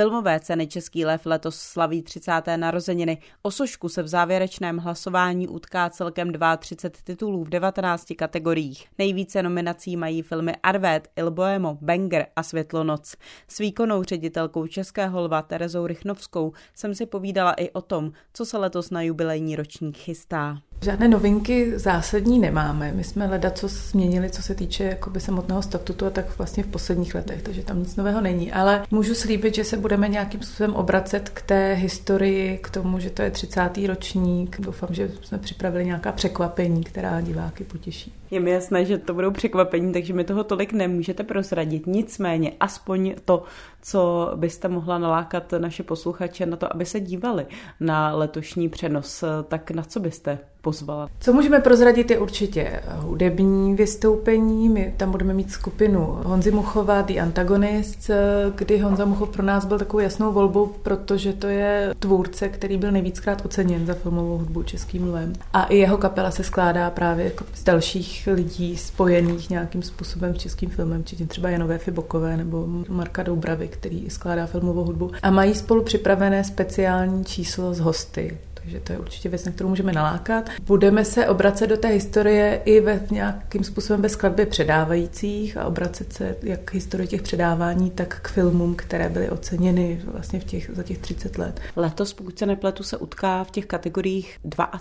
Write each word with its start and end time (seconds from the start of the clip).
Filmové 0.00 0.40
ceny 0.40 0.66
Český 0.66 1.04
lev 1.04 1.26
letos 1.26 1.56
slaví 1.56 2.02
30. 2.02 2.42
narozeniny. 2.56 3.18
O 3.42 3.50
sošku 3.50 3.88
se 3.88 4.02
v 4.02 4.08
závěrečném 4.08 4.78
hlasování 4.78 5.48
utká 5.48 5.90
celkem 5.90 6.32
32 6.58 7.02
titulů 7.04 7.44
v 7.44 7.48
19 7.48 8.06
kategoriích. 8.16 8.88
Nejvíce 8.98 9.42
nominací 9.42 9.96
mají 9.96 10.22
filmy 10.22 10.56
Arvet, 10.62 11.08
Il 11.16 11.30
Boemo, 11.30 11.78
Banger 11.80 12.26
a 12.36 12.42
Světlo 12.42 12.84
noc. 12.84 13.16
S 13.48 13.58
výkonnou 13.58 14.02
ředitelkou 14.02 14.66
Českého 14.66 15.20
lva 15.20 15.42
Terezou 15.42 15.86
Rychnovskou 15.86 16.52
jsem 16.74 16.94
si 16.94 17.06
povídala 17.06 17.52
i 17.52 17.70
o 17.70 17.82
tom, 17.82 18.12
co 18.32 18.46
se 18.46 18.58
letos 18.58 18.90
na 18.90 19.02
jubilejní 19.02 19.56
ročník 19.56 19.96
chystá. 19.96 20.56
Žádné 20.84 21.08
novinky 21.08 21.78
zásadní 21.78 22.38
nemáme. 22.38 22.92
My 22.92 23.04
jsme 23.04 23.26
leda, 23.26 23.50
co 23.50 23.68
změnili, 23.68 24.30
co 24.30 24.42
se 24.42 24.54
týče 24.54 24.84
jakoby 24.84 25.20
samotného 25.20 25.62
statutu 25.62 26.06
a 26.06 26.10
tak 26.10 26.38
vlastně 26.38 26.62
v 26.62 26.66
posledních 26.66 27.14
letech, 27.14 27.42
takže 27.42 27.62
tam 27.62 27.78
nic 27.78 27.96
nového 27.96 28.20
není. 28.20 28.52
Ale 28.52 28.82
můžu 28.90 29.14
slíbit, 29.14 29.54
že 29.54 29.64
se 29.64 29.76
budeme 29.76 30.08
nějakým 30.08 30.42
způsobem 30.42 30.74
obracet 30.74 31.28
k 31.28 31.42
té 31.42 31.74
historii, 31.74 32.58
k 32.58 32.70
tomu, 32.70 32.98
že 32.98 33.10
to 33.10 33.22
je 33.22 33.30
30. 33.30 33.70
ročník. 33.86 34.60
Doufám, 34.60 34.88
že 34.94 35.10
jsme 35.22 35.38
připravili 35.38 35.84
nějaká 35.84 36.12
překvapení, 36.12 36.84
která 36.84 37.20
diváky 37.20 37.64
potěší. 37.64 38.14
Je 38.30 38.40
mi 38.40 38.50
jasné, 38.50 38.84
že 38.84 38.98
to 38.98 39.14
budou 39.14 39.30
překvapení, 39.30 39.92
takže 39.92 40.12
mi 40.12 40.24
toho 40.24 40.44
tolik 40.44 40.72
nemůžete 40.72 41.22
prozradit. 41.22 41.86
Nicméně, 41.86 42.52
aspoň 42.60 43.14
to, 43.24 43.42
co 43.82 44.32
byste 44.36 44.68
mohla 44.68 44.98
nalákat 44.98 45.52
naše 45.58 45.82
posluchače 45.82 46.46
na 46.46 46.56
to, 46.56 46.74
aby 46.74 46.86
se 46.86 47.00
dívali 47.00 47.46
na 47.80 48.14
letošní 48.16 48.68
přenos, 48.68 49.24
tak 49.48 49.70
na 49.70 49.82
co 49.82 50.00
byste 50.00 50.38
pozvala? 50.70 51.08
Co 51.20 51.32
můžeme 51.32 51.60
prozradit 51.60 52.10
je 52.10 52.18
určitě 52.18 52.80
hudební 52.96 53.74
vystoupení. 53.74 54.68
My 54.68 54.94
tam 54.96 55.10
budeme 55.10 55.34
mít 55.34 55.50
skupinu 55.50 56.18
Honzy 56.24 56.50
Muchova, 56.50 57.02
The 57.02 57.20
Antagonist, 57.20 58.10
kdy 58.54 58.78
Honza 58.78 59.04
Muchov 59.04 59.28
pro 59.28 59.42
nás 59.42 59.64
byl 59.64 59.78
takovou 59.78 60.00
jasnou 60.00 60.32
volbou, 60.32 60.66
protože 60.82 61.32
to 61.32 61.46
je 61.46 61.94
tvůrce, 61.98 62.48
který 62.48 62.76
byl 62.76 62.92
nejvíckrát 62.92 63.44
oceněn 63.44 63.86
za 63.86 63.94
filmovou 63.94 64.38
hudbu 64.38 64.62
českým 64.62 65.08
lvem. 65.08 65.32
A 65.52 65.64
i 65.64 65.76
jeho 65.76 65.98
kapela 65.98 66.30
se 66.30 66.44
skládá 66.44 66.90
právě 66.90 67.24
jako 67.24 67.44
z 67.54 67.64
dalších 67.64 68.28
lidí 68.32 68.76
spojených 68.76 69.50
nějakým 69.50 69.82
způsobem 69.82 70.34
s 70.34 70.38
českým 70.38 70.70
filmem, 70.70 71.02
včetně 71.02 71.26
třeba 71.26 71.48
Janové 71.48 71.78
Fibokové 71.78 72.36
nebo 72.36 72.66
Marka 72.88 73.22
Doubravy, 73.22 73.68
který 73.68 74.10
skládá 74.10 74.46
filmovou 74.46 74.84
hudbu. 74.84 75.10
A 75.22 75.30
mají 75.30 75.54
spolu 75.54 75.82
připravené 75.82 76.44
speciální 76.44 77.24
číslo 77.24 77.74
z 77.74 77.80
hosty 77.80 78.38
takže 78.60 78.80
to 78.80 78.92
je 78.92 78.98
určitě 78.98 79.28
věc, 79.28 79.44
na 79.44 79.52
kterou 79.52 79.68
můžeme 79.68 79.92
nalákat. 79.92 80.50
Budeme 80.66 81.04
se 81.04 81.28
obracet 81.28 81.66
do 81.66 81.76
té 81.76 81.88
historie 81.88 82.60
i 82.64 82.80
ve 82.80 83.00
nějakým 83.10 83.64
způsobem 83.64 84.02
ve 84.02 84.08
skladbě 84.08 84.46
předávajících 84.46 85.56
a 85.56 85.64
obracet 85.64 86.12
se 86.12 86.36
jak 86.42 86.60
k 86.60 86.74
historii 86.74 87.08
těch 87.08 87.22
předávání, 87.22 87.90
tak 87.90 88.20
k 88.22 88.28
filmům, 88.28 88.74
které 88.74 89.08
byly 89.08 89.30
oceněny 89.30 90.00
vlastně 90.04 90.40
v 90.40 90.44
těch, 90.44 90.70
za 90.72 90.82
těch 90.82 90.98
30 90.98 91.38
let. 91.38 91.60
Letos, 91.76 92.12
pokud 92.12 92.38
se 92.38 92.46
nepletu, 92.46 92.82
se 92.82 92.96
utká 92.96 93.44
v 93.44 93.50
těch 93.50 93.66
kategoriích 93.66 94.38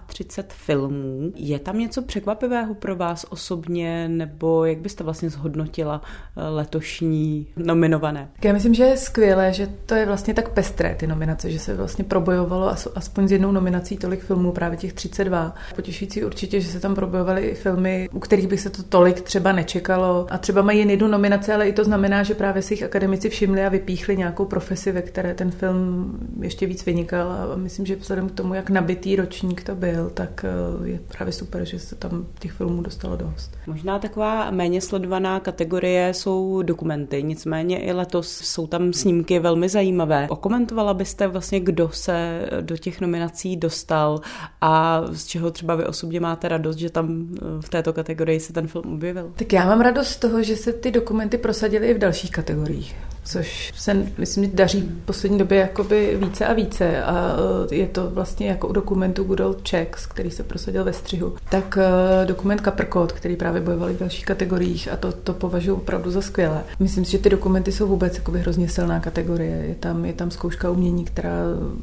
32 0.07 0.55
filmů. 0.55 1.31
Je 1.35 1.59
tam 1.59 1.79
něco 1.79 2.01
překvapivého 2.01 2.75
pro 2.75 2.95
vás 2.95 3.25
osobně, 3.29 4.07
nebo 4.07 4.65
jak 4.65 4.77
byste 4.77 5.03
vlastně 5.03 5.29
zhodnotila 5.29 6.01
eh, 6.37 6.41
letošní 6.49 7.47
nominované? 7.55 8.29
Já 8.43 8.53
myslím, 8.53 8.73
že 8.73 8.83
je 8.83 8.97
skvělé, 8.97 9.53
že 9.53 9.67
to 9.85 9.95
je 9.95 10.05
vlastně 10.05 10.33
tak 10.33 10.49
pestré, 10.49 10.95
ty 10.95 11.07
nominace, 11.07 11.51
že 11.51 11.59
se 11.59 11.75
vlastně 11.75 12.03
probojovalo 12.03 12.75
aspoň 12.95 13.27
s 13.27 13.31
jednou 13.31 13.51
nominací 13.51 13.69
nominací 13.79 13.97
tolik 13.97 14.23
filmů, 14.23 14.51
právě 14.51 14.77
těch 14.77 14.93
32. 14.93 15.55
Potěšující 15.75 16.23
určitě, 16.23 16.61
že 16.61 16.71
se 16.71 16.79
tam 16.79 16.95
probojovaly 16.95 17.41
i 17.41 17.55
filmy, 17.55 18.09
u 18.13 18.19
kterých 18.19 18.47
by 18.47 18.57
se 18.57 18.69
to 18.69 18.83
tolik 18.83 19.21
třeba 19.21 19.51
nečekalo. 19.51 20.27
A 20.29 20.37
třeba 20.37 20.61
mají 20.61 20.79
jen 20.79 20.89
jednu 20.89 21.07
nominaci, 21.07 21.53
ale 21.53 21.67
i 21.67 21.73
to 21.73 21.83
znamená, 21.83 22.23
že 22.23 22.35
právě 22.35 22.61
si 22.61 22.73
jich 22.73 22.83
akademici 22.83 23.29
všimli 23.29 23.65
a 23.65 23.69
vypíchli 23.69 24.17
nějakou 24.17 24.45
profesi, 24.45 24.91
ve 24.91 25.01
které 25.01 25.33
ten 25.33 25.51
film 25.51 26.17
ještě 26.41 26.65
víc 26.65 26.85
vynikal. 26.85 27.31
A 27.31 27.55
myslím, 27.55 27.85
že 27.85 27.95
vzhledem 27.95 28.29
k 28.29 28.31
tomu, 28.31 28.53
jak 28.53 28.69
nabitý 28.69 29.15
ročník 29.15 29.63
to 29.63 29.75
byl, 29.75 30.09
tak 30.09 30.45
eh, 30.45 30.89
je 30.89 30.99
právě 31.07 31.33
super, 31.33 31.65
že 31.65 31.79
se 31.79 31.95
tam 31.95 32.25
těch 32.39 32.51
filmů 32.51 32.81
dostalo 32.81 33.17
dost. 33.17 33.57
Možná 33.67 33.99
taková 33.99 34.51
méně 34.51 34.81
sledovaná 34.81 35.39
kategorie 35.39 36.13
jsou 36.13 36.61
dokumenty, 36.61 37.23
nicméně 37.23 37.79
i 37.79 37.91
letos 37.91 38.27
jsou 38.27 38.67
tam 38.67 38.93
snímky 38.93 39.39
velmi 39.39 39.69
zajímavé. 39.69 40.27
Okomentovala 40.29 40.93
byste 40.93 41.27
vlastně, 41.27 41.59
kdo 41.59 41.89
se 41.89 42.45
do 42.61 42.77
těch 42.77 43.01
nominací 43.01 43.55
dostal 43.59 44.21
a 44.61 45.01
z 45.11 45.25
čeho 45.25 45.51
třeba 45.51 45.75
vy 45.75 45.85
osobně 45.85 46.19
máte 46.19 46.47
radost, 46.47 46.77
že 46.77 46.89
tam 46.89 47.27
eh, 47.35 47.39
v 47.61 47.69
této 47.69 47.93
kategorii 47.93 48.39
se 48.39 48.53
ten 48.53 48.67
film 48.67 48.93
objevil? 48.93 49.31
Tak 49.35 49.53
já 49.53 49.65
mám 49.65 49.81
radost 49.81 50.07
z 50.07 50.17
toho, 50.17 50.43
že 50.43 50.55
se 50.55 50.73
ty 50.73 50.91
dokumenty 50.91 51.37
prosadily 51.37 51.87
i 51.87 51.93
v 51.93 51.97
dalších 51.97 52.31
kategoriích 52.31 52.95
což 53.29 53.73
se, 53.75 54.05
myslím, 54.17 54.51
daří 54.53 54.81
v 54.81 55.05
poslední 55.05 55.37
době 55.37 55.57
jakoby 55.57 56.17
více 56.21 56.45
a 56.45 56.53
více 56.53 57.03
a 57.03 57.35
eh, 57.71 57.75
je 57.75 57.87
to 57.87 58.09
vlastně 58.09 58.47
jako 58.47 58.67
u 58.67 58.71
dokumentu 58.71 59.23
Good 59.23 59.39
Old 59.39 59.69
Checks, 59.69 60.05
který 60.05 60.31
se 60.31 60.43
prosadil 60.43 60.83
ve 60.83 60.93
střihu, 60.93 61.35
tak 61.49 61.77
eh, 61.77 62.25
dokument 62.25 62.61
Capricot, 62.61 63.11
který 63.11 63.35
právě 63.35 63.61
bojovali 63.61 63.93
v 63.93 63.99
dalších 63.99 64.25
kategoriích 64.25 64.91
a 64.91 64.97
to, 64.97 65.11
to 65.11 65.33
považuji 65.33 65.73
opravdu 65.73 66.11
za 66.11 66.21
skvělé. 66.21 66.63
Myslím 66.79 67.05
si, 67.05 67.11
že 67.11 67.17
ty 67.17 67.29
dokumenty 67.29 67.71
jsou 67.71 67.87
vůbec 67.87 68.17
jakoby 68.17 68.39
hrozně 68.39 68.69
silná 68.69 68.99
kategorie. 68.99 69.65
Je 69.67 69.75
tam, 69.75 70.05
je 70.05 70.13
tam 70.13 70.31
zkouška 70.31 70.69
umění, 70.69 71.05
která 71.05 71.33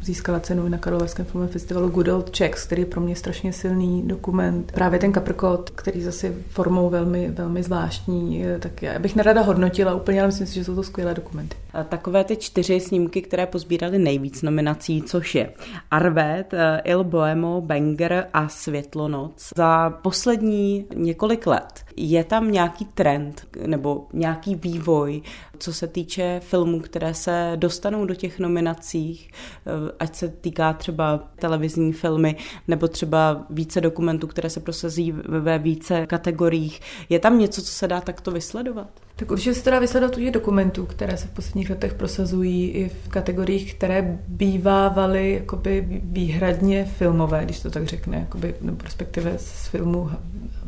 získala 0.03 0.41
cenu 0.41 0.69
na 0.69 0.79
Karlovarském 0.79 1.27
filmovém 1.27 1.53
festivalu 1.53 1.89
Good 1.89 2.09
Old 2.09 2.37
Checks, 2.37 2.67
který 2.67 2.83
je 2.83 2.87
pro 2.87 3.01
mě 3.01 3.17
strašně 3.17 3.53
silný 3.53 4.03
dokument. 4.07 4.73
Právě 4.73 4.99
ten 4.99 5.13
Capricot, 5.13 5.71
který 5.71 6.03
zase 6.03 6.33
formou 6.49 6.91
velmi, 6.91 7.31
velmi 7.31 7.63
zvláštní, 7.63 8.45
tak 8.59 8.83
já 8.83 8.99
bych 8.99 9.17
nerada 9.17 9.43
hodnotila 9.43 9.95
úplně, 9.95 10.21
ale 10.21 10.29
myslím 10.29 10.47
si, 10.47 10.55
že 10.55 10.65
jsou 10.65 10.75
to 10.75 10.83
skvělé 10.83 11.15
dokumenty 11.15 11.36
dokumenty. 11.37 11.57
Takové 11.89 12.25
ty 12.25 12.37
čtyři 12.37 12.81
snímky, 12.81 13.23
které 13.23 13.47
pozbíraly 13.47 13.99
nejvíc 13.99 14.43
nominací, 14.43 15.03
což 15.03 15.35
je 15.35 15.53
Arvet, 15.91 16.55
eh, 16.55 16.83
Il 16.85 17.05
Boemo, 17.05 17.61
Banger 17.61 18.27
a 18.33 18.49
Světlonoc. 18.49 19.53
Za 19.57 19.91
poslední 19.91 20.87
několik 20.95 21.47
let 21.47 21.85
je 21.97 22.25
tam 22.25 22.51
nějaký 22.51 22.85
trend 22.85 23.47
nebo 23.67 24.07
nějaký 24.13 24.55
vývoj, 24.55 25.23
co 25.59 25.73
se 25.73 25.87
týče 25.87 26.41
filmů, 26.45 26.81
které 26.81 27.15
se 27.15 27.53
dostanou 27.57 28.05
do 28.05 28.15
těch 28.15 28.39
nominacích, 28.39 29.31
eh, 29.33 29.93
ať 29.99 30.15
se 30.15 30.29
týká 30.29 30.73
třeba 30.73 31.29
televizní 31.39 31.93
filmy 31.93 32.37
nebo 32.69 32.89
třeba 32.89 33.47
více 33.51 33.81
dokumentů, 33.81 34.27
které 34.27 34.51
se 34.51 34.61
prosazí 34.61 35.13
ve 35.29 35.59
více 35.59 36.07
kategoriích. 36.07 36.81
Je 37.09 37.19
tam 37.19 37.39
něco, 37.39 37.63
co 37.63 37.73
se 37.73 37.89
dá 37.89 38.01
takto 38.01 38.31
vysledovat? 38.31 38.89
Tak 39.17 39.31
určitě 39.31 39.55
se 39.55 39.65
to 39.65 39.71
dá 39.71 39.79
vysledovat 39.79 40.17
u 40.17 40.21
těch 40.21 40.31
dokumentů, 40.31 40.87
které 40.87 41.16
se 41.17 41.27
v 41.27 41.31
posledních 41.31 41.71
letech 41.71 41.95
prosazují 41.95 42.71
i 42.71 42.89
v 42.89 43.09
kategoriích, 43.09 43.75
které 43.75 44.19
bývávaly 44.29 45.33
jakoby 45.33 46.01
výhradně 46.03 46.85
filmové, 46.85 47.45
když 47.45 47.61
to 47.61 47.71
tak 47.71 47.85
řekne, 47.85 48.17
jakoby, 48.19 48.55
nebo 48.61 48.85
respektive 48.85 49.39
z 49.39 49.67
filmu 49.67 50.11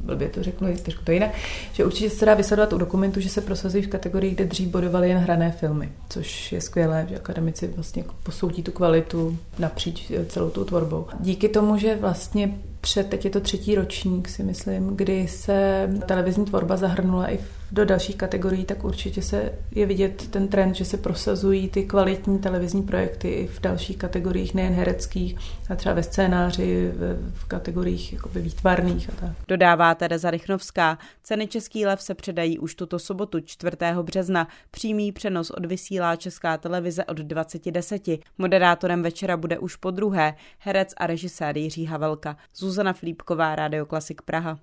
blbě 0.08 0.28
to 0.28 0.42
řeknu, 0.42 0.76
trošku 0.82 1.04
to 1.04 1.12
jinak, 1.12 1.30
že 1.72 1.84
určitě 1.84 2.10
se 2.10 2.26
dá 2.26 2.34
vysledovat 2.34 2.72
u 2.72 2.78
dokumentů, 2.78 3.20
že 3.20 3.28
se 3.28 3.40
prosazují 3.40 3.82
v 3.82 3.88
kategorii, 3.88 4.34
kde 4.34 4.44
dřív 4.44 4.68
bodovali 4.68 5.08
jen 5.08 5.18
hrané 5.18 5.52
filmy, 5.52 5.92
což 6.08 6.52
je 6.52 6.60
skvělé, 6.60 7.06
že 7.08 7.16
akademici 7.16 7.66
vlastně 7.66 8.04
posoudí 8.22 8.62
tu 8.62 8.72
kvalitu 8.72 9.38
napříč 9.58 10.12
celou 10.28 10.50
tou 10.50 10.64
tvorbou. 10.64 11.06
Díky 11.20 11.48
tomu, 11.48 11.78
že 11.78 11.96
vlastně 11.96 12.54
před, 12.80 13.10
teď 13.10 13.24
je 13.24 13.30
to 13.30 13.40
třetí 13.40 13.74
ročník, 13.74 14.28
si 14.28 14.42
myslím, 14.42 14.96
kdy 14.96 15.28
se 15.28 15.88
televizní 16.06 16.44
tvorba 16.44 16.76
zahrnula 16.76 17.32
i 17.32 17.38
do 17.72 17.84
dalších 17.84 18.16
kategorií, 18.16 18.64
tak 18.64 18.84
určitě 18.84 19.22
se 19.22 19.52
je 19.70 19.86
vidět 19.86 20.28
ten 20.30 20.48
trend, 20.48 20.74
že 20.74 20.84
se 20.84 20.96
prosazují 20.96 21.68
ty 21.68 21.84
kvalitní 21.84 22.38
televizní 22.38 22.82
projekty 22.82 23.28
i 23.28 23.46
v 23.46 23.60
dalších 23.60 23.96
kategoriích, 23.96 24.54
nejen 24.54 24.72
hereckých, 24.72 25.36
a 25.70 25.74
třeba 25.74 25.94
ve 25.94 26.02
scénáři, 26.02 26.92
v, 27.32 27.44
kategoriích 27.48 28.12
jakoby 28.12 28.40
výtvarných 28.40 29.08
a 29.08 29.12
tak. 29.20 29.30
Dodává 29.48 29.94
Tereza 29.94 30.30
Rychnovská. 30.30 30.98
Ceny 31.22 31.46
Český 31.46 31.86
lev 31.86 32.02
se 32.02 32.14
předají 32.14 32.58
už 32.58 32.74
tuto 32.74 32.98
sobotu 32.98 33.40
4. 33.40 33.76
března. 34.02 34.48
Přímý 34.70 35.12
přenos 35.12 35.50
odvysílá 35.50 36.16
Česká 36.16 36.56
televize 36.56 37.04
od 37.04 37.18
20.10. 37.18 38.20
Moderátorem 38.38 39.02
večera 39.02 39.36
bude 39.36 39.58
už 39.58 39.76
po 39.76 39.90
druhé 39.90 40.34
herec 40.58 40.94
a 40.96 41.06
režisér 41.06 41.58
Jiří 41.58 41.84
Havelka. 41.84 42.36
Zuzana 42.68 42.92
Flípková, 42.92 43.54
Radio 43.56 43.86
Klasik 43.86 44.20
Praha. 44.28 44.54